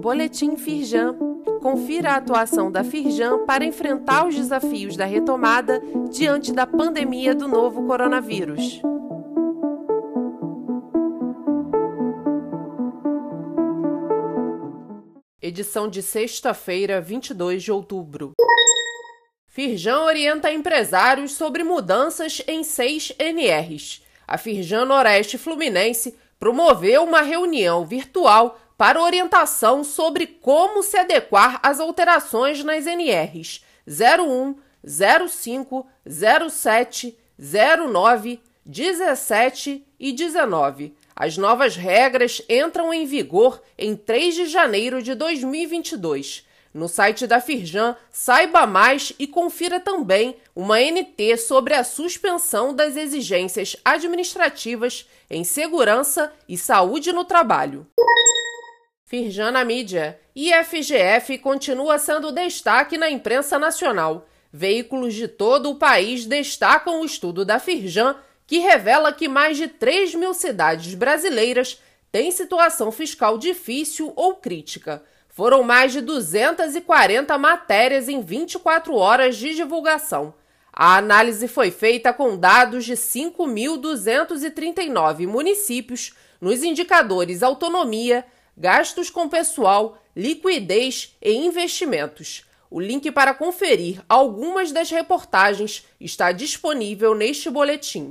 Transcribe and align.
Boletim 0.00 0.56
Firjan. 0.56 1.16
Confira 1.62 2.12
a 2.12 2.16
atuação 2.16 2.70
da 2.70 2.84
Firjan 2.84 3.46
para 3.46 3.64
enfrentar 3.64 4.26
os 4.26 4.34
desafios 4.34 4.96
da 4.96 5.06
retomada 5.06 5.80
diante 6.10 6.52
da 6.52 6.66
pandemia 6.66 7.34
do 7.34 7.48
novo 7.48 7.86
coronavírus. 7.86 8.82
Edição 15.40 15.88
de 15.88 16.02
sexta-feira, 16.02 17.00
22 17.00 17.62
de 17.62 17.72
outubro. 17.72 18.32
Firjan 19.46 20.00
orienta 20.00 20.52
empresários 20.52 21.32
sobre 21.32 21.64
mudanças 21.64 22.42
em 22.46 22.62
seis 22.62 23.12
NRs. 23.18 24.02
A 24.26 24.36
Firjan 24.36 24.84
Noreste 24.84 25.38
Fluminense 25.38 26.14
promoveu 26.38 27.04
uma 27.04 27.22
reunião 27.22 27.84
virtual 27.84 28.58
para 28.76 29.00
orientação 29.00 29.84
sobre 29.84 30.26
como 30.26 30.82
se 30.82 30.96
adequar 30.96 31.60
às 31.62 31.80
alterações 31.80 32.62
nas 32.64 32.86
NRs 32.86 33.64
01, 33.88 34.56
05, 35.28 35.86
07, 36.50 37.16
09, 37.38 38.40
17 38.66 39.86
e 39.98 40.12
19. 40.12 40.94
As 41.14 41.36
novas 41.36 41.76
regras 41.76 42.42
entram 42.48 42.92
em 42.92 43.06
vigor 43.06 43.62
em 43.78 43.94
3 43.94 44.34
de 44.34 44.46
janeiro 44.46 45.02
de 45.02 45.14
2022. 45.14 46.46
No 46.74 46.88
site 46.88 47.24
da 47.24 47.40
Firjan, 47.40 47.96
saiba 48.10 48.66
mais 48.66 49.12
e 49.16 49.28
confira 49.28 49.78
também 49.78 50.36
uma 50.56 50.80
NT 50.80 51.36
sobre 51.36 51.72
a 51.72 51.84
suspensão 51.84 52.74
das 52.74 52.96
exigências 52.96 53.76
administrativas 53.84 55.08
em 55.30 55.44
segurança 55.44 56.32
e 56.48 56.58
saúde 56.58 57.12
no 57.12 57.24
trabalho. 57.24 57.86
Firjan 59.04 59.52
na 59.52 59.64
mídia. 59.64 60.18
IFGF 60.34 61.38
continua 61.38 61.96
sendo 61.96 62.32
destaque 62.32 62.98
na 62.98 63.08
imprensa 63.08 63.56
nacional. 63.56 64.26
Veículos 64.52 65.14
de 65.14 65.28
todo 65.28 65.70
o 65.70 65.76
país 65.76 66.26
destacam 66.26 67.00
o 67.00 67.04
estudo 67.04 67.44
da 67.44 67.60
Firjan, 67.60 68.16
que 68.48 68.58
revela 68.58 69.12
que 69.12 69.28
mais 69.28 69.56
de 69.56 69.68
3 69.68 70.16
mil 70.16 70.34
cidades 70.34 70.92
brasileiras 70.94 71.80
têm 72.10 72.32
situação 72.32 72.90
fiscal 72.90 73.38
difícil 73.38 74.12
ou 74.16 74.34
crítica. 74.34 75.04
Foram 75.34 75.62
mais 75.64 75.92
de 75.92 76.00
240 76.00 77.36
matérias 77.36 78.08
em 78.08 78.22
24 78.22 78.94
horas 78.94 79.36
de 79.36 79.56
divulgação. 79.56 80.32
A 80.72 80.96
análise 80.96 81.48
foi 81.48 81.72
feita 81.72 82.12
com 82.12 82.36
dados 82.36 82.84
de 82.84 82.92
5.239 82.92 85.26
municípios 85.26 86.14
nos 86.40 86.62
indicadores 86.62 87.42
autonomia, 87.42 88.24
gastos 88.56 89.10
com 89.10 89.28
pessoal, 89.28 89.98
liquidez 90.14 91.16
e 91.20 91.32
investimentos. 91.32 92.44
O 92.70 92.78
link 92.78 93.10
para 93.10 93.34
conferir 93.34 94.00
algumas 94.08 94.70
das 94.70 94.88
reportagens 94.88 95.84
está 96.00 96.30
disponível 96.30 97.12
neste 97.12 97.50
boletim. 97.50 98.10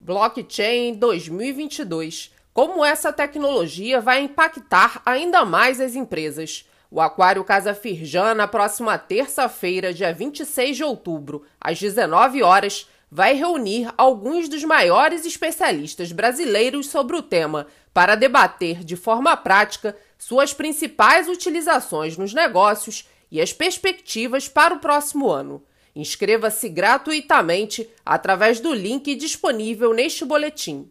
Blockchain 0.00 0.94
2022. 0.94 2.37
Como 2.58 2.84
essa 2.84 3.12
tecnologia 3.12 4.00
vai 4.00 4.20
impactar 4.20 5.00
ainda 5.06 5.44
mais 5.44 5.80
as 5.80 5.94
empresas? 5.94 6.68
O 6.90 7.00
Aquário 7.00 7.44
Casa 7.44 7.72
Firjan, 7.72 8.34
na 8.34 8.48
próxima 8.48 8.98
terça-feira, 8.98 9.94
dia 9.94 10.12
26 10.12 10.76
de 10.76 10.82
outubro, 10.82 11.44
às 11.60 11.78
19 11.78 12.42
horas, 12.42 12.88
vai 13.08 13.34
reunir 13.34 13.88
alguns 13.96 14.48
dos 14.48 14.64
maiores 14.64 15.24
especialistas 15.24 16.10
brasileiros 16.10 16.88
sobre 16.88 17.14
o 17.14 17.22
tema 17.22 17.68
para 17.94 18.16
debater 18.16 18.82
de 18.82 18.96
forma 18.96 19.36
prática 19.36 19.96
suas 20.18 20.52
principais 20.52 21.28
utilizações 21.28 22.16
nos 22.16 22.34
negócios 22.34 23.08
e 23.30 23.40
as 23.40 23.52
perspectivas 23.52 24.48
para 24.48 24.74
o 24.74 24.80
próximo 24.80 25.30
ano. 25.30 25.62
Inscreva-se 25.94 26.68
gratuitamente 26.68 27.88
através 28.04 28.58
do 28.58 28.74
link 28.74 29.14
disponível 29.14 29.94
neste 29.94 30.24
boletim. 30.24 30.90